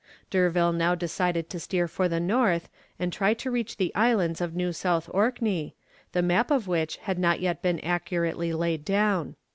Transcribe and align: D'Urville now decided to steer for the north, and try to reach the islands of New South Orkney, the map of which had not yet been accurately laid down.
D'Urville 0.31 0.71
now 0.73 0.95
decided 0.95 1.47
to 1.51 1.59
steer 1.59 1.87
for 1.87 2.07
the 2.09 2.19
north, 2.19 2.69
and 2.97 3.13
try 3.13 3.35
to 3.35 3.51
reach 3.51 3.77
the 3.77 3.93
islands 3.93 4.41
of 4.41 4.55
New 4.55 4.73
South 4.73 5.07
Orkney, 5.13 5.75
the 6.11 6.23
map 6.23 6.49
of 6.49 6.67
which 6.67 6.95
had 6.97 7.19
not 7.19 7.39
yet 7.39 7.61
been 7.61 7.79
accurately 7.81 8.51
laid 8.51 8.83
down. 8.83 9.35